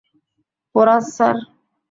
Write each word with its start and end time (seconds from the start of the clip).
Porous, 0.75 1.03
sir. 1.15 1.37